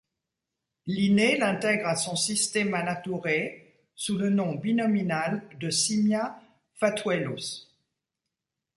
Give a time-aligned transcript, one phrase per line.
[0.87, 3.51] Linné l'intègre à son Systema Naturae
[3.93, 6.41] sous le nom binominal de Simia
[6.73, 7.67] fatuellus.